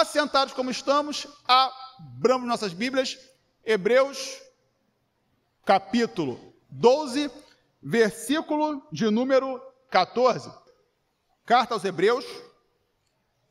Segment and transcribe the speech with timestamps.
[0.00, 3.18] assentados como estamos, abramos nossas Bíblias,
[3.64, 4.40] Hebreus,
[5.64, 6.38] capítulo
[6.68, 7.30] 12,
[7.82, 10.50] versículo de número 14.
[11.46, 12.26] Carta aos Hebreus,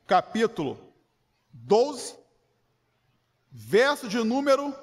[0.05, 0.78] capítulo
[1.52, 2.16] 12,
[3.52, 4.74] verso de número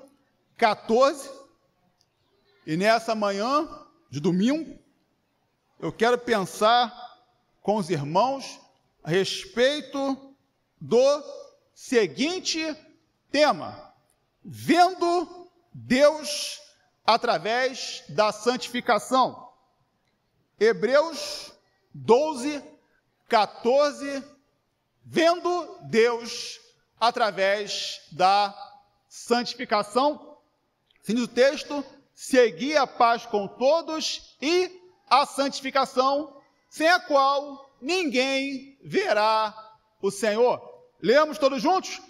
[0.56, 1.30] 14.
[2.66, 3.68] E nessa manhã
[4.10, 4.78] de domingo,
[5.78, 6.92] eu quero pensar
[7.60, 8.60] com os irmãos
[9.04, 10.34] a respeito
[10.80, 11.41] do
[11.74, 12.76] seguinte
[13.30, 13.94] tema:
[14.44, 16.60] vendo Deus
[17.04, 19.50] através da santificação.
[20.58, 21.52] Hebreus
[21.92, 22.62] 12,
[23.28, 24.24] 14,
[25.04, 26.60] vendo Deus
[27.00, 28.54] através da
[29.08, 30.38] santificação.
[31.02, 34.80] Fim do texto, segui a paz com todos e
[35.10, 39.52] a santificação, sem a qual ninguém verá
[40.00, 40.71] o Senhor.
[41.02, 42.00] Lemos todos juntos?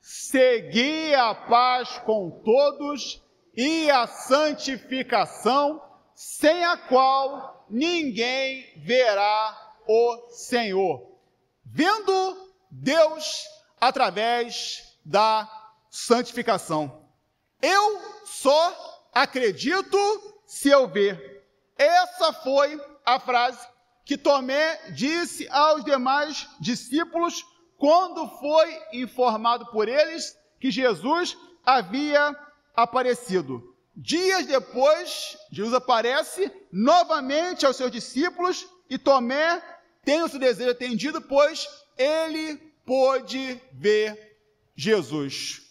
[0.00, 3.20] Segui a paz com todos
[3.56, 5.82] e a santificação,
[6.14, 11.18] sem a qual ninguém verá o Senhor.
[11.64, 13.44] Vendo Deus
[13.80, 15.50] através da
[15.90, 17.04] santificação.
[17.60, 19.98] Eu só acredito
[20.46, 21.44] se eu ver.
[21.76, 23.66] Essa foi a frase
[24.04, 27.44] que Tomé disse aos demais discípulos
[27.78, 32.34] quando foi informado por eles que Jesus havia
[32.74, 33.74] aparecido.
[33.94, 39.62] Dias depois, Jesus aparece novamente aos seus discípulos e Tomé
[40.04, 44.38] tem o seu desejo atendido, pois ele pôde ver
[44.76, 45.62] Jesus.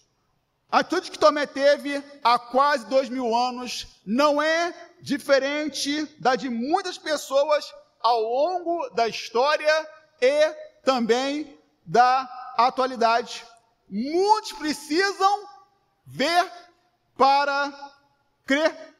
[0.71, 6.49] A atitude que Tomé teve há quase dois mil anos não é diferente da de
[6.49, 10.53] muitas pessoas ao longo da história e
[10.83, 13.45] também da atualidade.
[13.89, 15.47] Muitos precisam
[16.05, 16.51] ver
[17.17, 17.71] para
[18.45, 18.95] crer.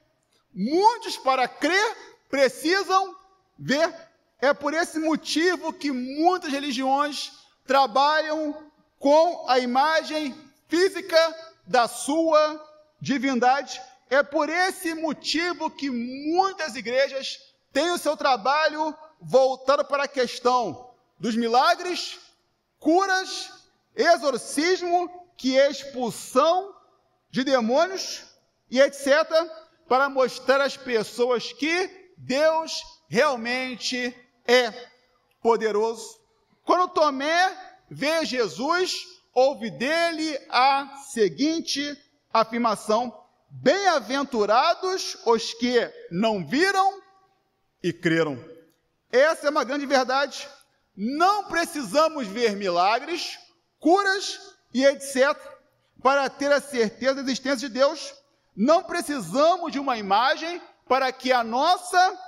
[0.53, 1.97] Muitos para crer
[2.29, 3.15] precisam
[3.57, 3.93] ver.
[4.39, 7.31] É por esse motivo que muitas religiões
[7.65, 10.35] trabalham com a imagem
[10.67, 11.17] física
[11.65, 12.63] da sua
[13.01, 13.81] divindade.
[14.09, 17.39] É por esse motivo que muitas igrejas
[17.73, 22.19] têm o seu trabalho voltado para a questão dos milagres,
[22.79, 23.51] curas,
[23.95, 26.73] exorcismo, que é expulsão
[27.29, 28.23] de demônios
[28.69, 29.09] e etc.,
[29.87, 34.15] para mostrar às pessoas que Deus realmente
[34.47, 34.71] é
[35.41, 36.19] poderoso.
[36.63, 37.55] Quando Tomé
[37.89, 38.95] vê Jesus,
[39.33, 41.95] ouve dele a seguinte
[42.33, 43.13] afirmação:
[43.49, 47.01] Bem-aventurados os que não viram
[47.83, 48.43] e creram.
[49.11, 50.47] Essa é uma grande verdade.
[50.95, 53.37] Não precisamos ver milagres,
[53.79, 54.39] curas
[54.73, 55.35] e etc
[56.01, 58.13] para ter a certeza da existência de Deus.
[58.55, 62.19] Não precisamos de uma imagem para que a nossa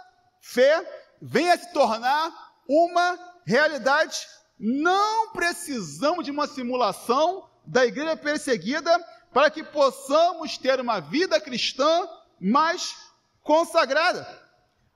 [0.42, 0.84] fé
[1.22, 2.34] venha se tornar
[2.68, 4.28] uma realidade.
[4.60, 9.00] Não precisamos de uma simulação da igreja perseguida
[9.32, 12.96] para que possamos ter uma vida cristã mais
[13.44, 14.28] consagrada.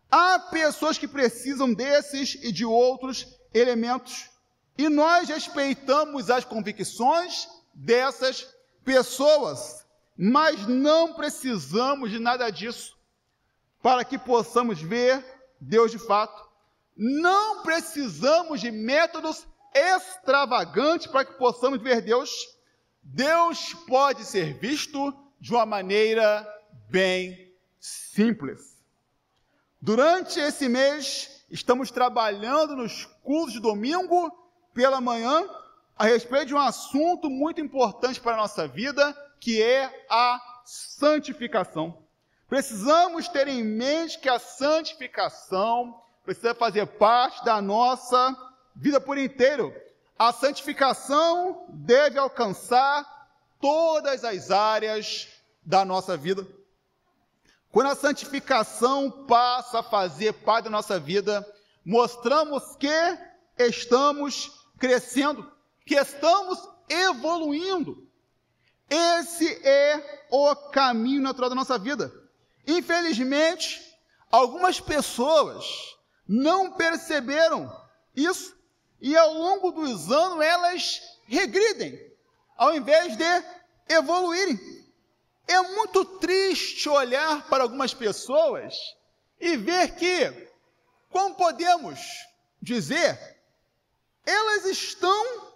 [0.10, 4.30] Há pessoas que precisam desses e de outros elementos,
[4.78, 8.48] e nós respeitamos as convicções dessas
[8.84, 9.86] pessoas,
[10.18, 12.98] mas não precisamos de nada disso
[13.82, 15.24] para que possamos ver
[15.60, 16.50] Deus de fato.
[16.96, 22.30] Não precisamos de métodos extravagantes para que possamos ver Deus.
[23.02, 26.48] Deus pode ser visto de uma maneira
[26.90, 28.78] bem simples.
[29.82, 34.32] Durante esse mês, estamos trabalhando nos cursos de domingo
[34.74, 35.48] pela manhã
[35.98, 42.02] a respeito de um assunto muito importante para a nossa vida, que é a santificação.
[42.48, 48.36] Precisamos ter em mente que a santificação precisa fazer parte da nossa
[48.76, 49.74] vida por inteiro.
[50.18, 53.06] A santificação deve alcançar
[53.60, 55.28] todas as áreas
[55.64, 56.48] da nossa vida.
[57.72, 61.46] Quando a santificação passa a fazer parte da nossa vida,
[61.86, 62.90] mostramos que
[63.58, 65.50] estamos crescendo
[65.86, 66.58] que estamos
[66.90, 68.08] evoluindo.
[68.90, 72.12] Esse é o caminho natural da nossa vida.
[72.68, 73.82] Infelizmente,
[74.32, 75.66] algumas pessoas
[76.28, 77.70] não perceberam
[78.16, 78.56] isso
[79.00, 82.00] e ao longo dos anos elas regridem,
[82.58, 83.44] ao invés de
[83.90, 84.60] evoluírem.
[85.48, 88.76] É muito triste olhar para algumas pessoas
[89.40, 90.50] e ver que,
[91.10, 92.00] como podemos
[92.62, 93.20] dizer,
[94.26, 95.52] elas estão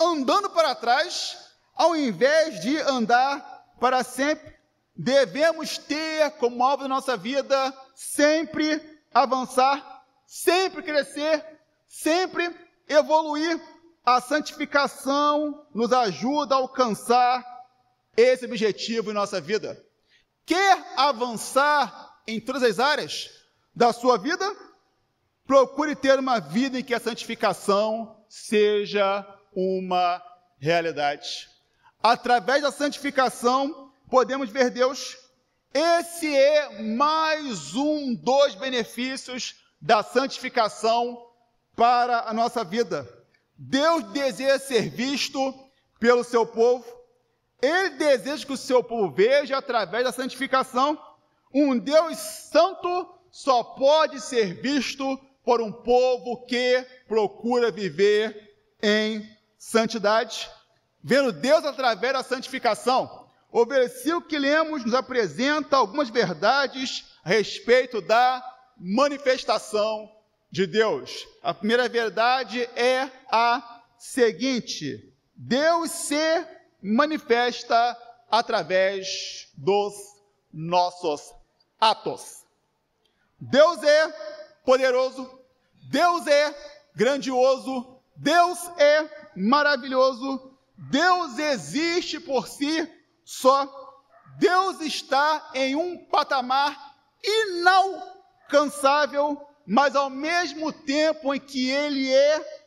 [0.00, 4.56] andando para trás, ao invés de andar para sempre.
[4.96, 11.44] Devemos ter como alvo da nossa vida sempre avançar, sempre crescer,
[11.86, 12.54] sempre
[12.88, 13.60] evoluir.
[14.04, 17.57] A santificação nos ajuda a alcançar
[18.20, 19.80] esse objetivo em nossa vida.
[20.44, 23.30] Quer avançar em todas as áreas
[23.74, 24.44] da sua vida?
[25.46, 29.24] Procure ter uma vida em que a santificação seja
[29.54, 30.22] uma
[30.58, 31.48] realidade.
[32.02, 35.16] Através da santificação, podemos ver Deus.
[35.72, 41.24] Esse é mais um dos benefícios da santificação
[41.76, 43.08] para a nossa vida.
[43.56, 45.54] Deus deseja ser visto
[46.00, 46.97] pelo seu povo.
[47.60, 50.98] Ele deseja que o seu povo veja através da santificação.
[51.52, 60.48] Um Deus santo só pode ser visto por um povo que procura viver em santidade
[61.02, 63.26] vendo Deus através da santificação.
[63.50, 68.44] O versículo que lemos nos apresenta algumas verdades a respeito da
[68.76, 70.10] manifestação
[70.50, 71.26] de Deus.
[71.42, 76.46] A primeira verdade é a seguinte: Deus se
[76.82, 77.96] manifesta
[78.30, 79.94] através dos
[80.52, 81.32] nossos
[81.80, 82.44] atos.
[83.40, 84.08] Deus é
[84.64, 85.28] poderoso,
[85.90, 86.54] Deus é
[86.94, 92.86] grandioso, Deus é maravilhoso, Deus existe por si
[93.24, 93.86] só.
[94.38, 102.58] Deus está em um patamar inalcançável, mas ao mesmo tempo em que Ele é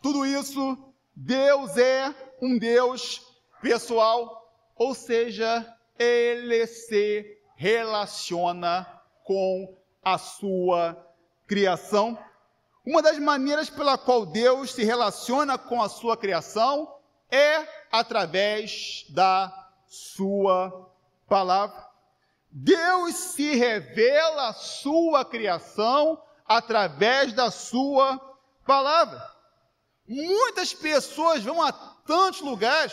[0.00, 0.78] tudo isso,
[1.14, 3.31] Deus é um Deus
[3.62, 5.64] pessoal, ou seja,
[5.98, 8.86] Ele se relaciona
[9.24, 10.96] com a sua
[11.46, 12.18] criação.
[12.84, 16.92] Uma das maneiras pela qual Deus se relaciona com a sua criação
[17.30, 20.90] é através da sua
[21.28, 21.88] palavra.
[22.50, 28.20] Deus se revela a sua criação através da sua
[28.66, 29.22] palavra.
[30.06, 32.92] Muitas pessoas vão a tantos lugares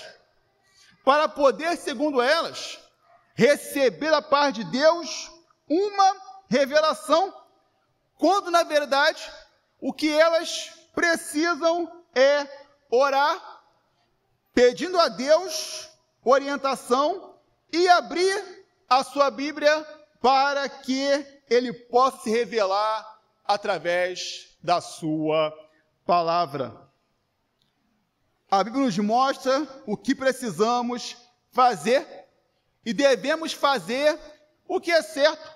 [1.03, 2.79] para poder, segundo elas,
[3.33, 5.31] receber da parte de Deus
[5.67, 6.15] uma
[6.49, 7.33] revelação,
[8.17, 9.21] quando na verdade
[9.79, 12.47] o que elas precisam é
[12.89, 13.61] orar
[14.53, 15.87] pedindo a Deus
[16.23, 17.39] orientação
[17.71, 19.85] e abrir a sua Bíblia
[20.21, 25.53] para que ele possa se revelar através da sua
[26.05, 26.88] palavra.
[28.51, 31.15] A Bíblia nos mostra o que precisamos
[31.51, 32.05] fazer
[32.83, 34.17] e devemos fazer
[34.67, 35.47] o que é certo.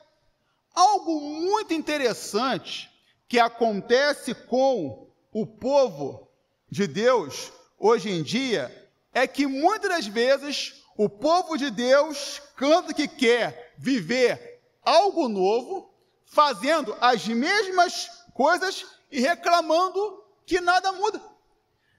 [0.76, 2.92] Algo muito interessante
[3.28, 6.30] que acontece com o povo
[6.70, 8.72] de Deus hoje em dia
[9.12, 15.92] é que muitas das vezes o povo de Deus canta que quer viver algo novo,
[16.26, 21.33] fazendo as mesmas coisas e reclamando que nada muda.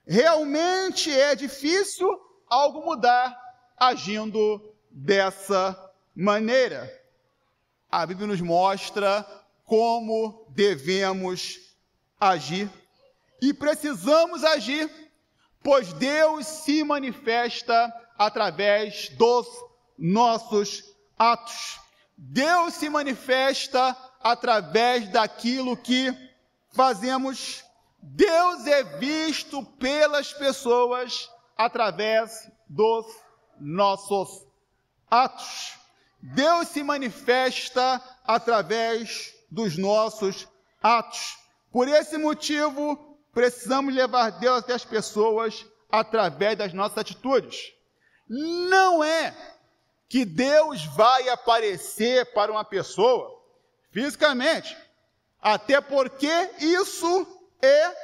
[0.05, 2.07] Realmente é difícil
[2.47, 3.35] algo mudar
[3.77, 4.61] agindo
[4.91, 5.77] dessa
[6.15, 6.91] maneira.
[7.89, 9.25] A Bíblia nos mostra
[9.65, 11.59] como devemos
[12.19, 12.69] agir
[13.41, 14.89] e precisamos agir
[15.65, 19.47] pois Deus se manifesta através dos
[19.97, 20.83] nossos
[21.17, 21.79] atos.
[22.15, 26.15] Deus se manifesta através daquilo que
[26.71, 27.64] fazemos.
[27.99, 33.05] Deus é visto pelas pessoas através dos
[33.59, 34.45] nossos
[35.09, 35.73] atos.
[36.21, 40.47] Deus se manifesta através dos nossos
[40.81, 41.37] atos.
[41.71, 47.73] Por esse motivo, Precisamos levar Deus até as pessoas através das nossas atitudes.
[48.29, 49.35] Não é
[50.07, 53.37] que Deus vai aparecer para uma pessoa
[53.91, 54.75] fisicamente,
[55.41, 57.27] até porque isso
[57.65, 57.95] é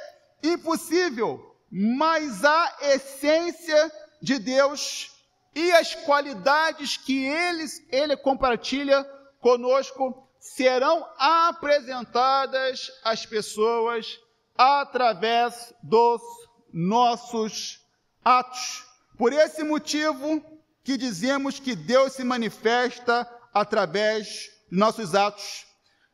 [0.42, 5.10] impossível, mas a essência de Deus
[5.54, 9.04] e as qualidades que ele, ele compartilha
[9.40, 14.18] conosco serão apresentadas às pessoas
[14.56, 16.20] através dos
[16.72, 17.80] nossos
[18.24, 18.84] atos.
[19.16, 20.42] Por esse motivo
[20.82, 24.26] que dizemos que Deus se manifesta através
[24.70, 25.66] de nossos atos.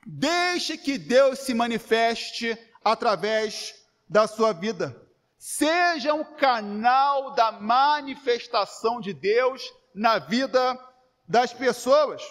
[0.06, 2.58] Deixe que Deus se manifeste
[2.92, 3.74] através
[4.08, 4.96] da sua vida.
[5.38, 9.62] Seja um canal da manifestação de Deus
[9.94, 10.78] na vida
[11.26, 12.22] das pessoas.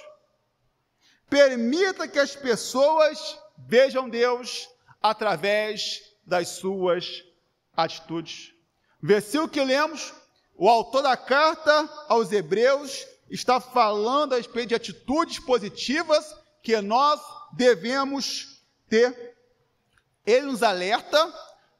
[1.30, 4.70] Permita que as pessoas vejam Deus
[5.02, 7.24] através das suas
[7.76, 8.54] atitudes.
[9.02, 10.14] Versículo que lemos,
[10.56, 17.22] o autor da carta aos Hebreus está falando a respeito de atitudes positivas que nós
[17.54, 19.37] devemos ter.
[20.28, 21.34] Ele nos alerta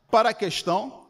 [0.10, 1.10] para a questão,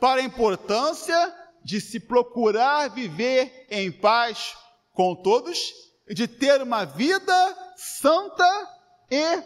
[0.00, 1.32] para a importância
[1.64, 4.56] de se procurar viver em paz
[4.92, 5.72] com todos,
[6.08, 8.68] de ter uma vida santa
[9.08, 9.42] e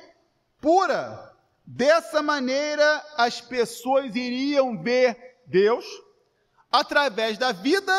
[0.62, 1.36] pura.
[1.66, 5.84] Dessa maneira, as pessoas iriam ver Deus
[6.72, 7.92] através da vida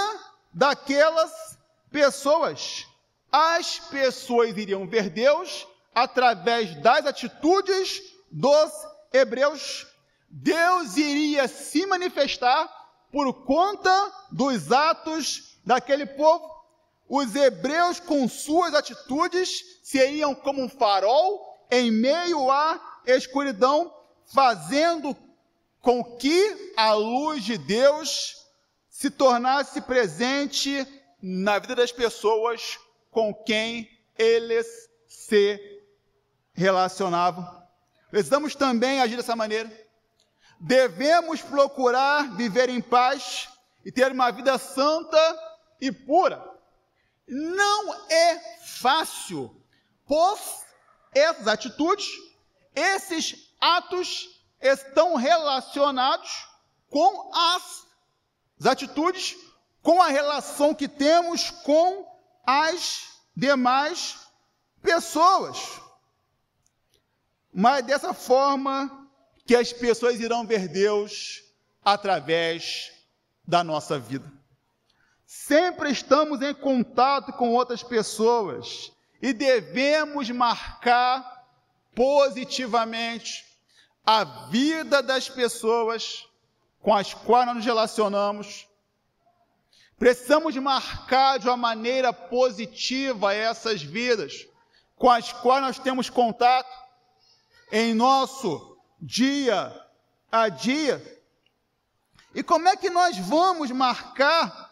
[0.51, 1.59] daquelas
[1.91, 2.87] pessoas.
[3.31, 8.01] As pessoas iriam ver Deus através das atitudes
[8.31, 8.71] dos
[9.13, 9.87] hebreus.
[10.29, 12.67] Deus iria se manifestar
[13.11, 16.57] por conta dos atos daquele povo.
[17.09, 23.93] Os hebreus, com suas atitudes, seriam como um farol em meio à escuridão,
[24.25, 25.15] fazendo
[25.81, 28.45] com que a luz de Deus
[28.89, 30.85] se tornasse presente
[31.21, 32.77] na vida das pessoas
[33.09, 34.67] com quem eles
[35.07, 35.59] se
[36.53, 37.66] relacionavam.
[38.09, 39.71] Precisamos também agir dessa maneira.
[40.59, 43.49] Devemos procurar viver em paz
[43.85, 45.19] e ter uma vida santa
[45.79, 46.43] e pura.
[47.27, 49.55] Não é fácil,
[50.05, 50.65] pois
[51.13, 52.07] essas atitudes,
[52.73, 56.47] esses atos estão relacionados
[56.89, 57.85] com as,
[58.59, 59.35] as atitudes,
[59.81, 62.05] com a relação que temos com
[62.45, 64.17] as demais
[64.81, 65.81] pessoas.
[67.59, 69.09] Mas dessa forma,
[69.43, 71.41] que as pessoas irão ver Deus
[71.83, 72.91] através
[73.47, 74.31] da nossa vida.
[75.25, 81.47] Sempre estamos em contato com outras pessoas e devemos marcar
[81.95, 83.43] positivamente
[84.05, 86.27] a vida das pessoas
[86.79, 88.67] com as quais nos relacionamos.
[89.97, 94.45] Precisamos marcar de uma maneira positiva essas vidas
[94.95, 96.86] com as quais nós temos contato
[97.71, 99.73] em nosso dia
[100.31, 101.01] a dia.
[102.33, 104.71] E como é que nós vamos marcar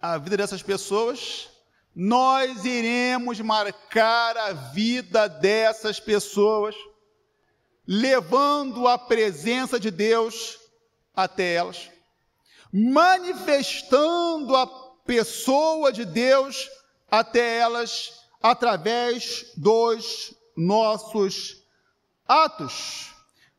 [0.00, 1.48] a vida dessas pessoas?
[1.94, 6.74] Nós iremos marcar a vida dessas pessoas,
[7.86, 10.58] levando a presença de Deus
[11.14, 11.90] até elas,
[12.72, 14.66] manifestando a
[15.04, 16.68] pessoa de Deus
[17.10, 21.64] até elas através dos nossos
[22.26, 23.12] Atos.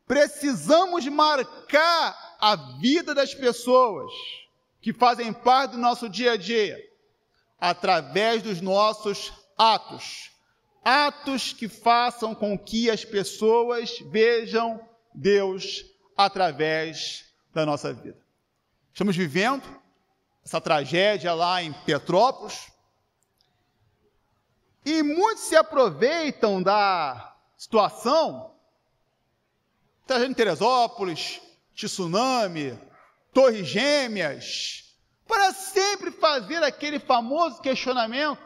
[0.06, 4.12] Precisamos marcar a vida das pessoas
[4.80, 6.78] que fazem parte do nosso dia a dia
[7.60, 10.30] através dos nossos atos.
[10.84, 14.80] Atos que façam com que as pessoas vejam
[15.12, 15.84] Deus
[16.16, 18.18] através da nossa vida.
[18.92, 19.64] Estamos vivendo
[20.44, 22.70] essa tragédia lá em Petrópolis
[24.86, 28.54] e muitos se aproveitam da situação
[30.06, 31.42] tragédia em Teresópolis,
[31.74, 32.78] tsunami,
[33.34, 38.40] Torres Gêmeas, para sempre fazer aquele famoso questionamento: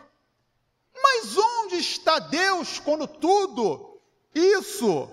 [0.94, 4.00] mas onde está Deus quando tudo
[4.34, 5.10] isso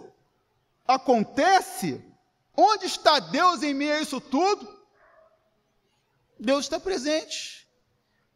[0.88, 2.02] acontece?
[2.56, 4.82] Onde está Deus em meio a isso tudo?
[6.40, 7.68] Deus está presente.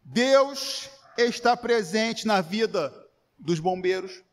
[0.03, 2.93] Deus está presente na vida
[3.37, 4.23] dos bombeiros.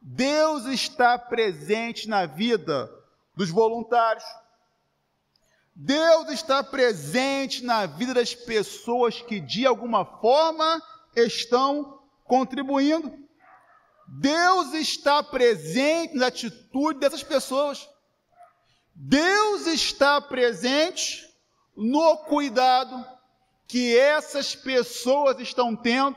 [0.00, 2.90] Deus está presente na vida
[3.34, 4.24] dos voluntários.
[5.74, 10.82] Deus está presente na vida das pessoas que de alguma forma
[11.14, 13.12] estão contribuindo.
[14.08, 17.88] Deus está presente na atitude dessas pessoas.
[18.94, 21.28] Deus está presente
[21.76, 23.15] no cuidado
[23.66, 26.16] que essas pessoas estão tendo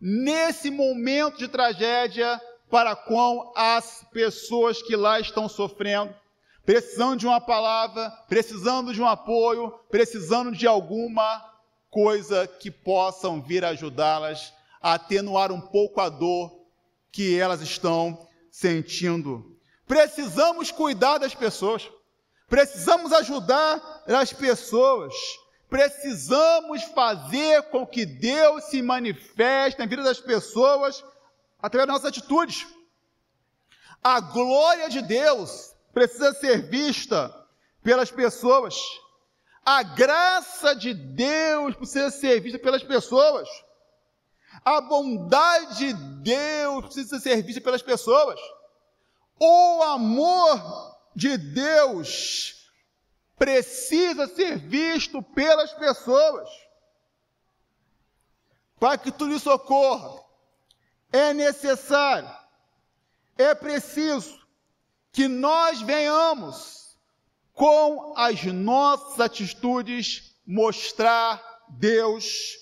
[0.00, 6.14] nesse momento de tragédia para com as pessoas que lá estão sofrendo,
[6.64, 11.42] precisando de uma palavra, precisando de um apoio, precisando de alguma
[11.90, 16.64] coisa que possam vir ajudá-las a atenuar um pouco a dor
[17.10, 19.56] que elas estão sentindo.
[19.86, 21.88] Precisamos cuidar das pessoas,
[22.48, 25.14] precisamos ajudar as pessoas,
[25.74, 31.04] precisamos fazer com que Deus se manifeste na vida das pessoas
[31.60, 32.64] através das nossas atitudes.
[34.00, 37.34] A glória de Deus precisa ser vista
[37.82, 38.76] pelas pessoas.
[39.66, 43.48] A graça de Deus precisa ser vista pelas pessoas.
[44.64, 48.38] A bondade de Deus precisa ser vista pelas pessoas.
[49.40, 52.53] O amor de Deus
[53.44, 56.48] precisa ser visto pelas pessoas.
[58.80, 60.18] Para que tudo isso ocorra,
[61.12, 62.30] é necessário,
[63.36, 64.40] é preciso
[65.12, 66.96] que nós venhamos,
[67.52, 72.56] com as nossas atitudes, mostrar Deus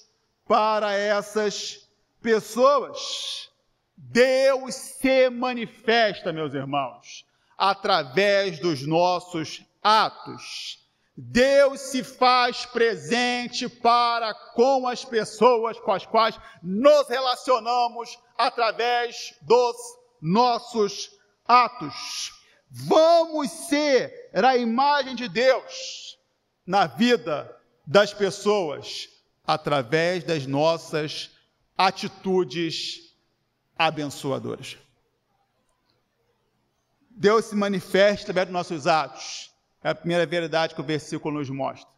[0.48, 1.88] para essas
[2.20, 3.48] pessoas.
[3.96, 7.24] Deus se manifesta, meus irmãos,
[7.56, 10.78] através dos nossos atos.
[11.14, 19.76] Deus se faz presente para com as pessoas com as quais nos relacionamos através dos
[20.20, 21.10] nossos
[21.46, 22.32] atos.
[22.70, 26.18] Vamos ser a imagem de Deus
[26.66, 27.54] na vida
[27.86, 29.08] das pessoas
[29.46, 31.30] através das nossas
[31.76, 33.14] atitudes
[33.76, 34.78] abençoadoras.
[37.10, 39.51] Deus se manifesta através dos nossos atos.
[39.82, 41.90] É a primeira verdade que o versículo nos mostra.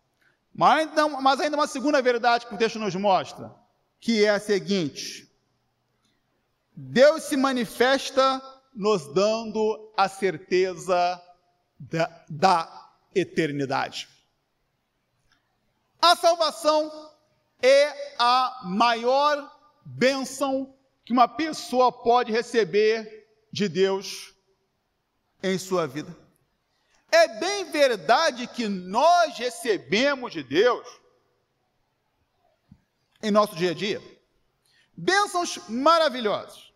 [0.54, 3.54] Mas ainda, mas ainda uma segunda verdade que o texto nos mostra,
[4.00, 5.30] que é a seguinte:
[6.74, 8.40] Deus se manifesta
[8.74, 11.20] nos dando a certeza
[11.78, 14.08] da, da eternidade.
[16.00, 17.10] A salvação
[17.62, 19.50] é a maior
[19.84, 20.74] bênção
[21.04, 24.34] que uma pessoa pode receber de Deus
[25.42, 26.23] em sua vida.
[27.14, 30.85] É bem verdade que nós recebemos de Deus
[33.23, 34.02] em nosso dia a dia
[34.97, 36.73] bênçãos maravilhosas.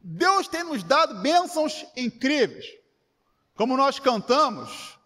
[0.00, 2.66] Deus tem nos dado bênçãos incríveis.
[3.54, 4.98] Como nós cantamos,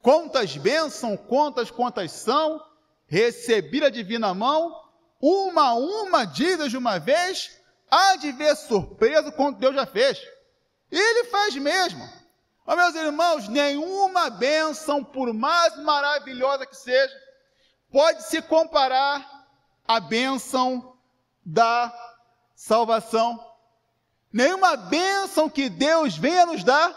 [0.00, 2.64] quantas bênçãos, quantas, quantas são,
[3.06, 4.80] recebi a divina mão,
[5.20, 7.50] uma a uma, didas de uma vez,
[7.90, 10.18] há de ver surpresa quanto Deus já fez.
[10.90, 12.19] E Ele faz mesmo.
[12.76, 17.12] Meus irmãos, nenhuma bênção, por mais maravilhosa que seja,
[17.90, 19.48] pode se comparar
[19.86, 20.96] à bênção
[21.44, 21.92] da
[22.54, 23.44] salvação.
[24.32, 26.94] Nenhuma bênção que Deus venha nos dar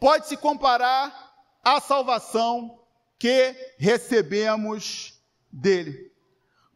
[0.00, 2.80] pode se comparar à salvação
[3.18, 5.20] que recebemos
[5.52, 6.12] dele.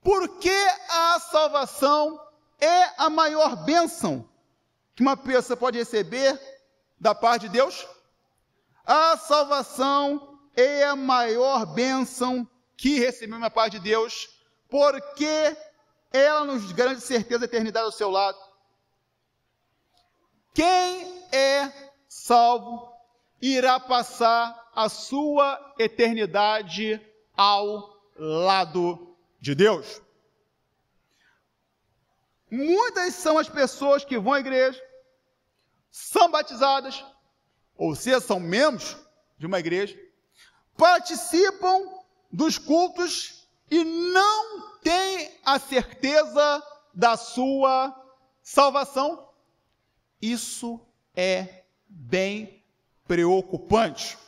[0.02, 0.54] Porque
[0.88, 2.18] a salvação
[2.60, 4.28] é a maior bênção
[4.94, 6.40] que uma pessoa pode receber
[7.00, 7.86] da parte de Deus?
[8.84, 14.28] A salvação é a maior bênção que recebemos da parte de Deus,
[14.68, 15.56] porque
[16.12, 18.38] ela nos garante certeza da eternidade ao seu lado.
[20.54, 21.72] Quem é
[22.08, 22.92] salvo
[23.40, 27.00] irá passar a sua eternidade
[27.36, 30.02] ao lado de Deus.
[32.50, 34.82] Muitas são as pessoas que vão à igreja,
[35.90, 37.04] são batizadas,
[37.76, 38.96] ou seja, são membros
[39.36, 39.98] de uma igreja,
[40.76, 41.82] participam
[42.30, 46.62] dos cultos e não têm a certeza
[46.94, 47.94] da sua
[48.42, 49.28] salvação.
[50.20, 50.80] Isso
[51.14, 52.64] é bem
[53.06, 54.18] preocupante.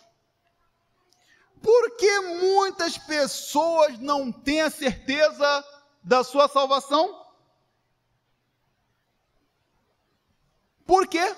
[1.63, 5.65] Por que muitas pessoas não têm a certeza
[6.03, 7.20] da sua salvação?
[10.91, 11.37] Por quê?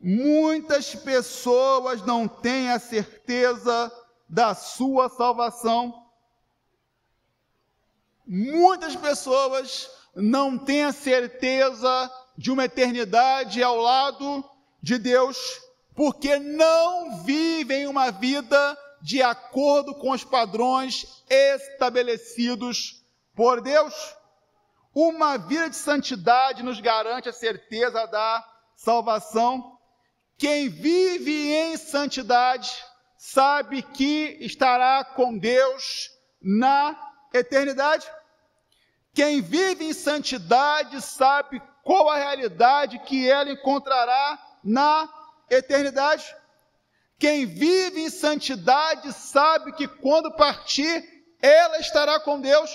[0.00, 3.90] Muitas pessoas não têm a certeza
[4.28, 6.06] da sua salvação.
[8.24, 14.48] Muitas pessoas não têm a certeza de uma eternidade ao lado
[14.80, 15.36] de Deus,
[15.92, 24.21] porque não vivem uma vida de acordo com os padrões estabelecidos por Deus.
[24.94, 28.44] Uma vida de santidade nos garante a certeza da
[28.76, 29.78] salvação.
[30.36, 32.70] Quem vive em santidade
[33.16, 36.10] sabe que estará com Deus
[36.42, 36.94] na
[37.32, 38.06] eternidade.
[39.14, 45.08] Quem vive em santidade sabe qual a realidade que ela encontrará na
[45.48, 46.34] eternidade.
[47.18, 51.02] Quem vive em santidade sabe que quando partir,
[51.40, 52.70] ela estará com Deus.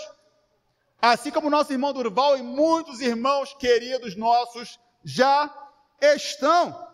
[1.02, 5.54] Assim como nosso irmão Durval e muitos irmãos queridos nossos já
[6.02, 6.88] estão.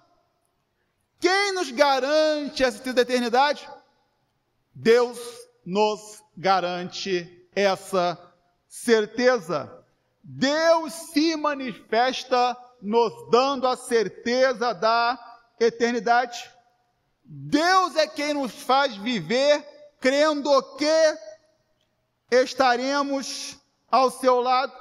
[1.19, 3.67] Quem nos garante a certeza da eternidade?
[4.73, 5.17] Deus
[5.65, 8.19] nos garante essa
[8.67, 9.71] certeza.
[10.21, 15.17] Deus se manifesta nos dando a certeza da
[15.59, 16.51] eternidade.
[17.23, 19.65] Deus é quem nos faz viver
[20.01, 21.17] crendo que
[22.31, 23.57] estaremos
[23.93, 24.73] ao seu lado.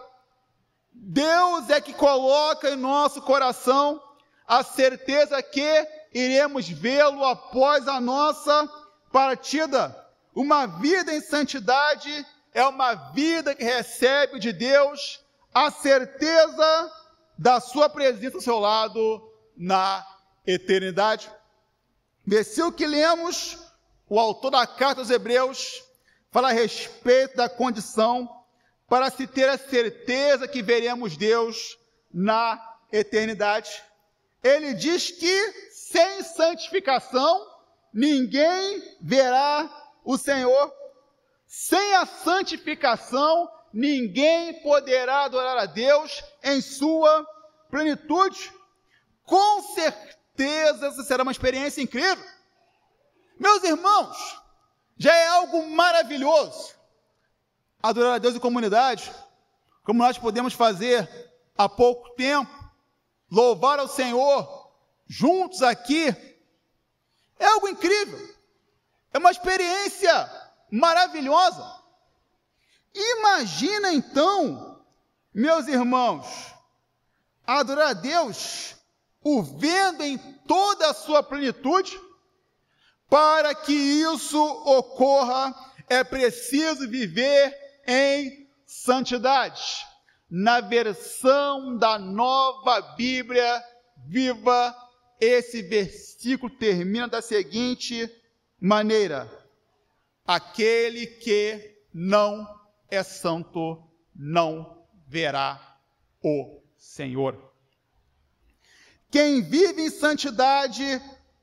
[0.90, 4.02] Deus é que coloca em nosso coração
[4.48, 8.66] a certeza que iremos vê-lo após a nossa
[9.12, 9.94] partida.
[10.34, 15.20] Uma vida em santidade é uma vida que recebe de Deus
[15.52, 16.90] a certeza
[17.36, 20.06] da sua presença ao seu lado na
[20.46, 21.30] eternidade.
[22.26, 23.58] Versículo que lemos,
[24.08, 25.84] o autor da carta aos Hebreus
[26.30, 28.41] fala a respeito da condição
[28.92, 31.78] para se ter a certeza que veremos Deus
[32.12, 33.82] na eternidade.
[34.44, 37.42] Ele diz que sem santificação
[37.90, 39.66] ninguém verá
[40.04, 40.70] o Senhor.
[41.46, 47.26] Sem a santificação ninguém poderá adorar a Deus em sua
[47.70, 48.52] plenitude.
[49.24, 52.26] Com certeza essa será uma experiência incrível.
[53.40, 54.38] Meus irmãos,
[54.98, 56.81] já é algo maravilhoso
[57.82, 59.12] adorar a Deus em comunidade,
[59.82, 61.08] como nós podemos fazer
[61.56, 62.50] há pouco tempo,
[63.30, 64.70] louvar ao Senhor
[65.06, 66.14] juntos aqui.
[67.38, 68.18] É algo incrível.
[69.12, 70.30] É uma experiência
[70.70, 71.82] maravilhosa.
[72.94, 74.80] Imagina então,
[75.34, 76.26] meus irmãos,
[77.46, 78.76] adorar a Deus,
[79.22, 82.00] o vendo em toda a sua plenitude.
[83.08, 85.54] Para que isso ocorra,
[85.88, 87.54] é preciso viver
[87.86, 89.86] em santidade.
[90.30, 93.62] Na versão da nova Bíblia
[94.06, 94.74] viva,
[95.20, 98.10] esse versículo termina da seguinte
[98.58, 99.30] maneira:
[100.26, 102.48] Aquele que não
[102.90, 103.82] é santo
[104.14, 105.78] não verá
[106.22, 107.52] o Senhor.
[109.10, 110.82] Quem vive em santidade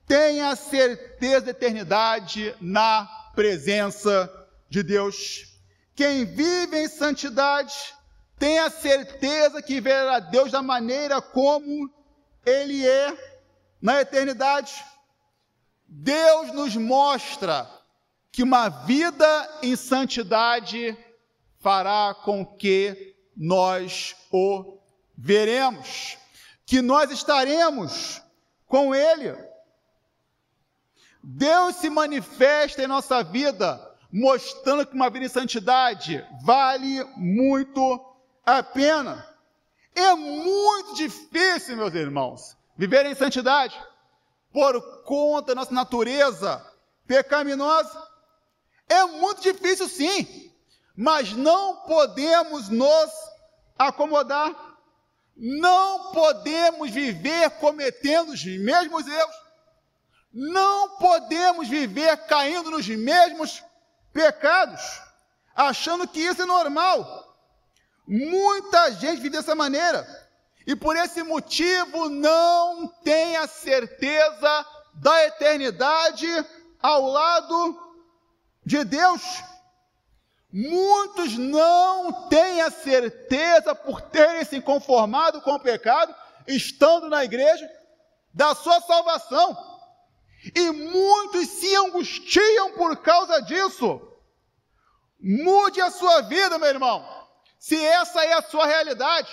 [0.07, 4.27] tem a certeza da eternidade na presença
[4.67, 5.48] de Deus.
[5.99, 7.93] Quem vive em santidade
[8.37, 11.93] tem a certeza que verá Deus da maneira como
[12.45, 13.17] Ele é
[13.81, 14.81] na eternidade.
[15.85, 17.69] Deus nos mostra
[18.31, 20.97] que uma vida em santidade
[21.59, 24.79] fará com que nós o
[25.17, 26.17] veremos,
[26.65, 28.21] que nós estaremos
[28.65, 29.37] com Ele.
[31.21, 38.05] Deus se manifesta em nossa vida, mostrando que uma vida em santidade vale muito
[38.45, 39.27] a pena.
[39.95, 43.77] É muito difícil, meus irmãos, viver em santidade,
[44.51, 46.65] por conta da nossa natureza
[47.05, 48.07] pecaminosa.
[48.87, 50.49] É muito difícil, sim
[51.01, 53.09] mas não podemos nos
[53.77, 54.53] acomodar,
[55.33, 59.35] não podemos viver cometendo os mesmos erros,
[60.33, 63.63] não podemos viver caindo nos mesmos
[64.19, 64.81] pecados,
[65.55, 67.37] achando que isso é normal.
[68.05, 70.05] Muita gente vive dessa maneira,
[70.67, 76.27] e por esse motivo não tem a certeza da eternidade
[76.81, 77.79] ao lado
[78.65, 79.21] de Deus.
[80.51, 86.13] Muitos não têm a certeza, por terem se conformado com o pecado,
[86.45, 87.69] estando na igreja,
[88.33, 89.57] da sua salvação.
[90.53, 94.08] E muitos se angustiam por causa disso.
[95.19, 97.27] Mude a sua vida, meu irmão,
[97.57, 99.31] se essa é a sua realidade.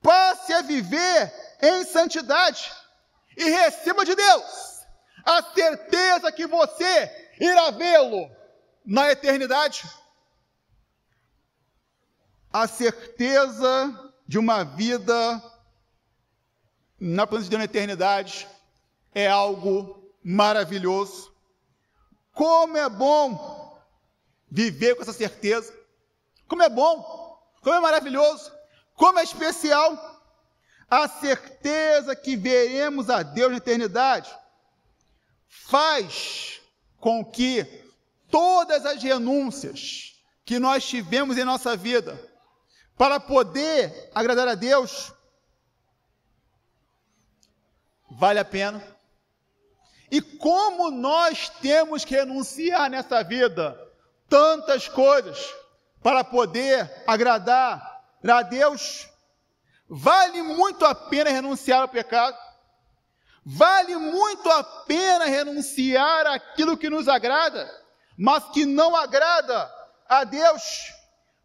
[0.00, 2.70] Passe a viver em santidade
[3.36, 4.84] e receba de Deus
[5.24, 8.30] a certeza que você irá vê-lo
[8.84, 9.82] na eternidade
[12.54, 15.42] a certeza de uma vida
[17.00, 18.46] na presença de Deus na eternidade
[19.12, 21.34] é algo maravilhoso.
[22.32, 23.63] Como é bom
[24.54, 25.76] viver com essa certeza.
[26.46, 27.02] Como é bom,
[27.60, 28.52] como é maravilhoso,
[28.94, 30.22] como é especial
[30.88, 34.32] a certeza que veremos a Deus na eternidade
[35.48, 36.60] faz
[37.00, 37.66] com que
[38.30, 42.16] todas as renúncias que nós tivemos em nossa vida
[42.96, 45.12] para poder agradar a Deus,
[48.08, 48.80] vale a pena.
[50.12, 53.83] E como nós temos que renunciar nessa vida
[54.34, 55.54] tantas coisas
[56.02, 59.08] para poder agradar a Deus,
[59.88, 62.36] vale muito a pena renunciar ao pecado.
[63.46, 67.70] Vale muito a pena renunciar àquilo que nos agrada,
[68.18, 69.72] mas que não agrada
[70.08, 70.92] a Deus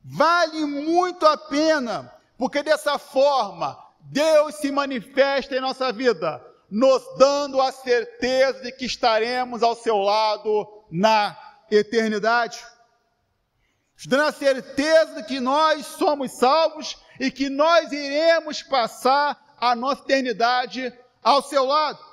[0.04, 7.62] vale muito a pena, porque dessa forma Deus se manifesta em nossa vida, nos dando
[7.62, 11.38] a certeza de que estaremos ao seu lado na
[11.69, 12.60] eternidade.
[14.08, 20.02] Dando a certeza de que nós somos salvos e que nós iremos passar a nossa
[20.04, 22.08] eternidade ao seu lado.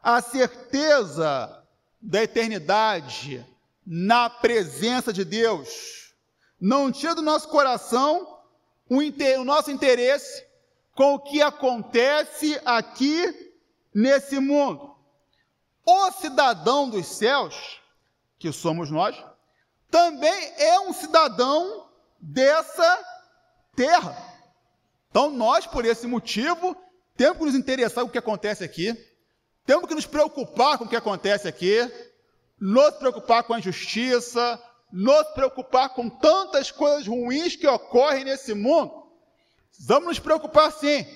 [0.00, 1.64] a certeza
[2.00, 3.44] da eternidade
[3.84, 6.14] na presença de Deus,
[6.60, 8.38] não tira do nosso coração
[8.88, 10.46] o, o nosso interesse
[10.94, 13.54] com o que acontece aqui
[13.94, 14.94] nesse mundo.
[15.84, 17.80] O cidadão dos céus,
[18.38, 19.16] que somos nós,
[19.90, 21.88] também é um cidadão
[22.20, 23.04] dessa
[23.74, 24.16] terra.
[25.10, 26.76] Então, nós, por esse motivo,
[27.16, 28.94] temos que nos interessar com o que acontece aqui,
[29.64, 31.78] temos que nos preocupar com o que acontece aqui,
[32.60, 39.06] nos preocupar com a injustiça, nos preocupar com tantas coisas ruins que ocorrem nesse mundo.
[39.80, 41.06] Vamos nos preocupar sim.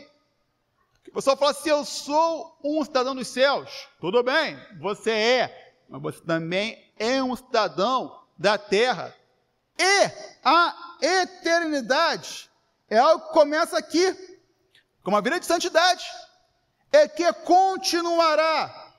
[1.09, 3.89] O pessoal fala assim: eu sou um cidadão dos céus.
[4.01, 9.15] Tudo bem, você é, mas você também é um cidadão da terra.
[9.79, 10.11] E
[10.45, 12.51] a eternidade
[12.91, 14.13] é algo que começa aqui,
[15.03, 16.05] com uma vida de santidade,
[16.91, 18.93] é que continuará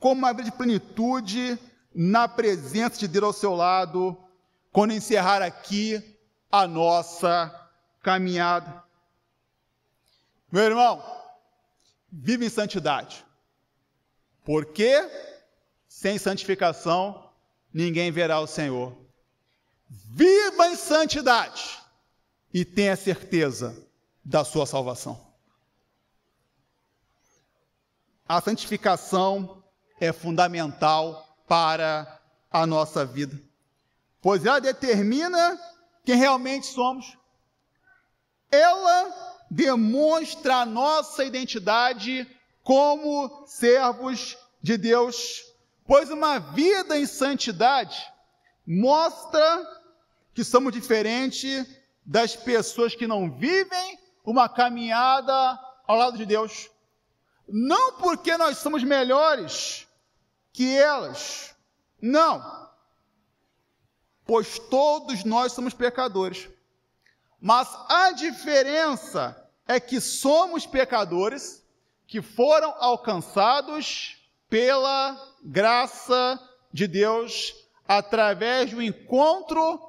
[0.00, 1.58] com uma vida de plenitude
[1.94, 4.16] na presença de Deus ao seu lado,
[4.72, 6.18] quando encerrar aqui
[6.50, 7.54] a nossa
[8.02, 8.82] caminhada.
[10.50, 11.02] Meu irmão,
[12.10, 13.24] vive em santidade,
[14.44, 15.08] porque
[15.88, 17.27] sem santificação
[17.72, 18.96] ninguém verá o Senhor.
[19.88, 21.78] Viva em santidade
[22.52, 23.76] e tenha certeza
[24.24, 25.26] da sua salvação.
[28.28, 29.64] A santificação
[29.98, 33.40] é fundamental para a nossa vida,
[34.20, 35.58] pois ela determina
[36.04, 37.16] quem realmente somos.
[38.50, 42.26] Ela demonstra a nossa identidade
[42.62, 45.42] como servos de Deus,
[45.88, 48.12] pois uma vida em santidade
[48.66, 49.66] mostra
[50.34, 51.66] que somos diferentes
[52.04, 56.68] das pessoas que não vivem uma caminhada ao lado de Deus.
[57.48, 59.88] Não porque nós somos melhores
[60.52, 61.56] que elas,
[62.02, 62.68] não.
[64.26, 66.50] Pois todos nós somos pecadores.
[67.40, 71.64] Mas a diferença é que somos pecadores
[72.06, 74.17] que foram alcançados
[74.48, 76.40] pela graça
[76.72, 77.54] de Deus
[77.86, 79.80] através do encontro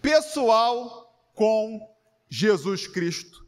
[0.00, 1.80] pessoal com
[2.28, 3.44] Jesus Cristo.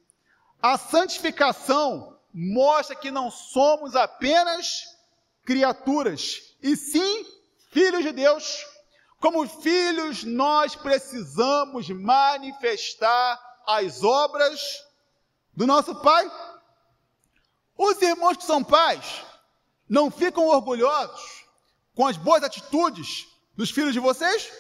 [0.61, 4.85] A santificação mostra que não somos apenas
[5.45, 7.25] criaturas, e sim
[7.71, 8.67] filhos de Deus.
[9.21, 14.61] Como filhos, nós precisamos manifestar as obras
[15.55, 16.31] do nosso Pai.
[17.77, 19.25] Os irmãos que são pais
[19.89, 21.45] não ficam orgulhosos
[21.95, 24.53] com as boas atitudes dos filhos de vocês?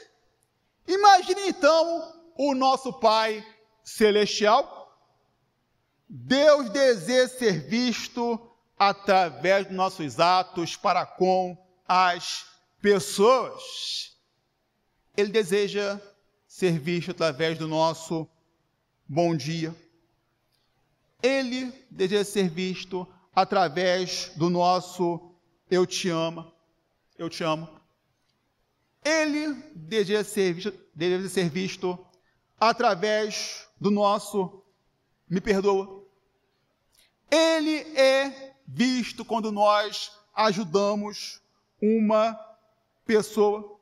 [0.86, 3.44] Imagine então o nosso Pai
[3.84, 4.78] Celestial
[6.08, 8.40] Deus deseja ser visto
[8.78, 12.46] através dos nossos atos para com as
[12.80, 14.16] pessoas.
[15.14, 16.00] Ele deseja
[16.46, 18.26] ser visto através do nosso
[19.06, 19.74] bom dia.
[21.22, 23.06] Ele deseja ser visto
[23.40, 25.32] através do nosso
[25.70, 26.52] eu te amo,
[27.16, 27.68] eu te amo.
[29.04, 30.54] Ele deseja ser
[30.92, 31.96] deseja ser visto
[32.58, 34.64] através do nosso
[35.30, 36.04] me perdoa.
[37.30, 41.40] Ele é visto quando nós ajudamos
[41.80, 42.36] uma
[43.06, 43.78] pessoa.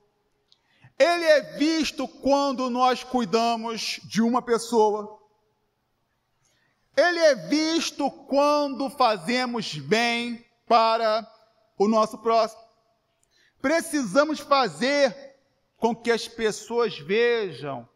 [0.98, 5.18] Ele é visto quando nós cuidamos de uma pessoa.
[6.96, 11.30] Ele é visto quando fazemos bem para
[11.76, 12.62] o nosso próximo.
[13.60, 15.14] Precisamos fazer
[15.76, 17.86] com que as pessoas vejam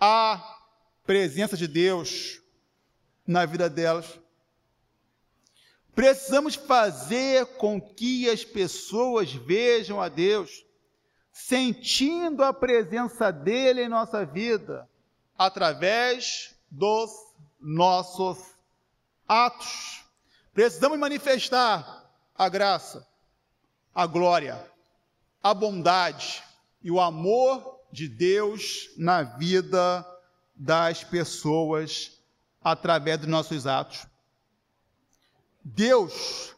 [0.00, 0.58] a
[1.04, 2.40] presença de Deus
[3.26, 4.18] na vida delas.
[5.94, 10.64] Precisamos fazer com que as pessoas vejam a Deus,
[11.32, 14.88] sentindo a presença dele em nossa vida,
[15.38, 17.10] através dos
[17.60, 18.38] nossos
[19.28, 20.04] atos.
[20.52, 23.06] Precisamos manifestar a graça,
[23.94, 24.62] a glória,
[25.42, 26.42] a bondade
[26.82, 30.04] e o amor de Deus na vida
[30.54, 32.12] das pessoas
[32.62, 34.06] através dos nossos atos.
[35.62, 36.54] Deus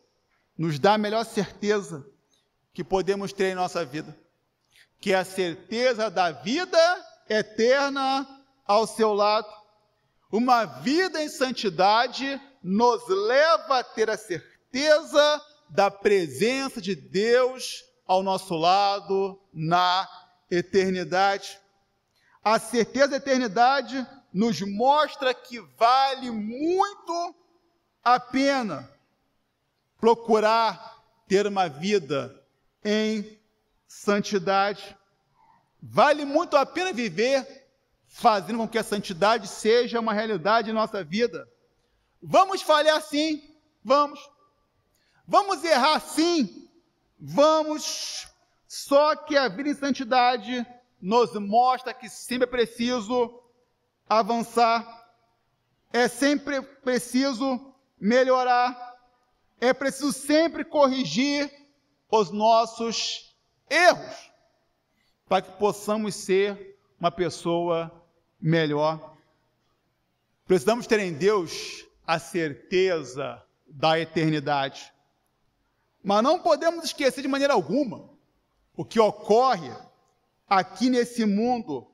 [0.56, 2.04] nos dá a melhor certeza
[2.72, 4.16] que podemos ter em nossa vida,
[5.00, 6.78] que é a certeza da vida
[7.28, 8.26] eterna
[8.66, 9.48] ao seu lado.
[10.30, 18.22] Uma vida em santidade nos leva a ter a certeza da presença de Deus ao
[18.22, 20.08] nosso lado na
[20.50, 21.58] eternidade.
[22.44, 27.34] A certeza da eternidade nos mostra que vale muito
[28.04, 28.90] a pena
[29.98, 32.44] procurar ter uma vida
[32.84, 33.38] em
[33.86, 34.96] santidade.
[35.82, 37.57] Vale muito a pena viver
[38.18, 41.48] fazendo com que a santidade seja uma realidade em nossa vida.
[42.20, 43.40] Vamos falhar sim,
[43.82, 44.18] vamos.
[45.26, 46.68] Vamos errar sim,
[47.16, 48.26] vamos.
[48.66, 50.66] Só que a vida em santidade
[51.00, 53.40] nos mostra que sempre é preciso
[54.08, 54.84] avançar,
[55.92, 58.96] é sempre preciso melhorar,
[59.60, 61.48] é preciso sempre corrigir
[62.10, 63.32] os nossos
[63.70, 64.32] erros,
[65.28, 67.92] para que possamos ser uma pessoa
[68.40, 69.16] melhor.
[70.46, 74.92] Precisamos ter em Deus a certeza da eternidade.
[76.02, 78.08] Mas não podemos esquecer de maneira alguma
[78.74, 79.70] o que ocorre
[80.48, 81.86] aqui nesse mundo,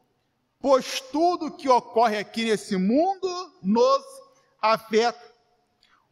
[0.60, 3.28] pois tudo que ocorre aqui nesse mundo
[3.62, 4.04] nos
[4.60, 5.34] afeta.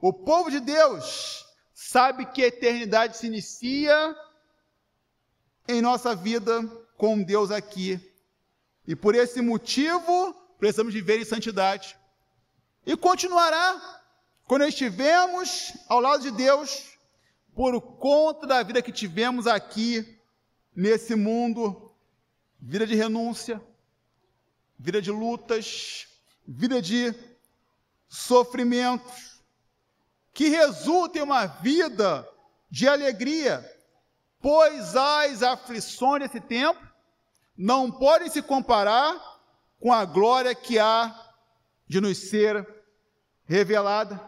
[0.01, 4.17] O povo de Deus sabe que a eternidade se inicia
[5.69, 6.65] em nossa vida
[6.97, 8.01] com Deus aqui.
[8.87, 11.97] E por esse motivo, precisamos viver em santidade.
[12.85, 14.01] E continuará
[14.45, 16.99] quando estivermos ao lado de Deus,
[17.55, 20.19] por conta da vida que tivemos aqui
[20.75, 21.91] nesse mundo
[22.61, 23.61] vida de renúncia,
[24.79, 26.07] vida de lutas,
[26.47, 27.15] vida de
[28.09, 29.43] sofrimentos,
[30.33, 32.29] que resulta em uma vida
[32.71, 33.69] de alegria,
[34.41, 36.92] pois as aflições desse tempo
[37.63, 39.17] não podem se comparar
[39.79, 41.15] com a glória que há
[41.87, 42.69] de nos ser
[43.45, 44.21] revelada.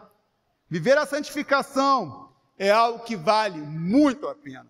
[0.69, 4.65] Viver a santificação é algo que vale muito a pena.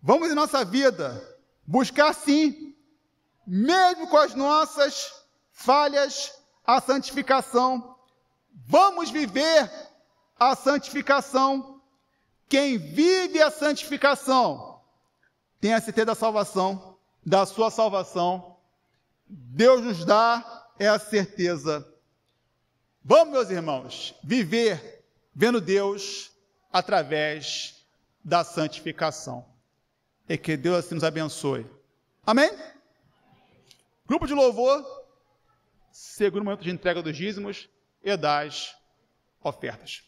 [0.00, 1.20] Vamos em nossa vida
[1.66, 2.72] buscar sim,
[3.44, 7.96] mesmo com as nossas falhas, a santificação.
[8.54, 9.68] Vamos viver
[10.38, 11.82] a santificação.
[12.48, 14.80] Quem vive a santificação
[15.60, 16.95] tem a certeza da salvação,
[17.26, 18.56] da sua salvação.
[19.26, 21.84] Deus nos dá essa certeza.
[23.02, 26.30] Vamos, meus irmãos, viver vendo Deus
[26.72, 27.84] através
[28.24, 29.44] da santificação.
[30.28, 31.66] E que Deus assim nos abençoe.
[32.24, 32.50] Amém?
[34.06, 34.84] Grupo de louvor,
[35.90, 37.68] segundo momento de entrega dos dízimos
[38.02, 38.76] e das
[39.42, 40.04] ofertas.